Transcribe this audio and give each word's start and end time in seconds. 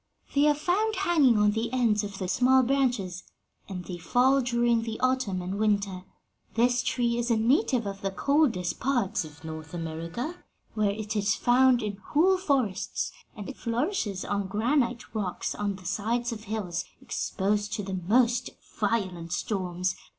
They 0.33 0.47
are 0.47 0.55
found 0.55 0.95
hanging 0.95 1.37
on 1.37 1.51
the 1.51 1.71
ends 1.71 2.03
of 2.03 2.17
the 2.17 2.27
small 2.27 2.63
branches, 2.63 3.21
and 3.69 3.85
they 3.85 3.99
fall 3.99 4.41
during 4.41 4.81
the 4.81 4.99
autumn 4.99 5.43
and 5.43 5.59
winter. 5.59 6.05
This 6.55 6.81
tree 6.81 7.19
is 7.19 7.29
a 7.29 7.37
native 7.37 7.85
of 7.85 8.01
the 8.01 8.09
coldest 8.09 8.79
parts 8.79 9.23
of 9.25 9.43
North 9.43 9.75
America, 9.75 10.43
where 10.73 10.89
it 10.89 11.15
is 11.15 11.35
found 11.35 11.83
in 11.83 11.97
whole 11.97 12.39
forests, 12.39 13.11
and 13.35 13.47
it 13.47 13.57
flourishes 13.57 14.25
on 14.25 14.47
granite 14.47 15.13
rocks 15.13 15.53
on 15.53 15.75
the 15.75 15.85
sides 15.85 16.31
of 16.31 16.45
hills 16.45 16.83
exposed 16.99 17.71
to 17.73 17.83
the 17.83 18.01
most 18.07 18.49
violent 18.79 19.31
storms. 19.31 19.95